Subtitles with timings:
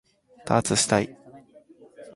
[0.47, 1.15] ダーツしたい